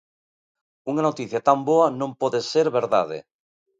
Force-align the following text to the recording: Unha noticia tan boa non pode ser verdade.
Unha 0.89 1.05
noticia 1.09 1.45
tan 1.47 1.59
boa 1.69 1.87
non 1.99 2.11
pode 2.21 2.39
ser 2.51 2.67
verdade. 2.79 3.17